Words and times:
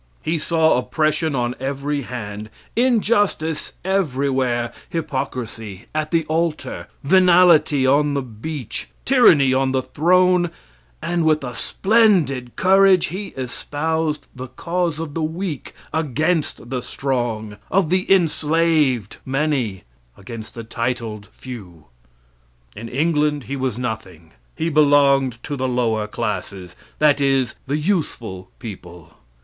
He 0.23 0.39
saw 0.39 0.79
oppression 0.79 1.35
on 1.35 1.53
every 1.59 2.01
hand, 2.01 2.49
injustice 2.75 3.73
everywhere, 3.85 4.73
hypocrisy 4.89 5.85
at 5.93 6.09
the 6.09 6.25
altar, 6.25 6.87
venality 7.03 7.85
on 7.85 8.15
the 8.15 8.23
bench, 8.23 8.87
tyranny 9.05 9.53
on 9.53 9.73
the 9.73 9.83
throne, 9.83 10.49
and 11.03 11.23
with 11.23 11.43
a 11.43 11.53
splendid 11.53 12.55
courage 12.55 13.09
he 13.09 13.27
espoused 13.37 14.25
the 14.35 14.47
cause 14.47 14.97
of 14.97 15.13
the 15.13 15.21
weak 15.21 15.75
against 15.93 16.71
the 16.71 16.81
strong, 16.81 17.57
of 17.69 17.91
the 17.91 18.11
enslaved 18.11 19.17
many 19.23 19.83
against 20.17 20.55
the 20.55 20.63
titled 20.63 21.27
few. 21.31 21.85
In 22.75 22.89
England 22.89 23.43
he 23.43 23.55
was 23.55 23.77
nothing. 23.77 24.31
He 24.55 24.67
belonged 24.69 25.37
to 25.43 25.55
the 25.55 25.67
lower 25.67 26.07
classes 26.07 26.75
that 26.97 27.21
is, 27.21 27.53
the 27.67 27.77
useful 27.77 28.49
people. 28.57 29.13